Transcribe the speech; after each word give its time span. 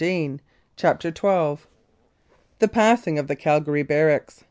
125 0.01 0.43
CHAPTER 0.77 1.09
XII 1.13 1.61
THE 2.57 2.67
PASSING 2.67 3.19
OF 3.19 3.27
THE 3.27 3.35
CALGARY 3.35 3.83
BARRACKS. 3.83 4.39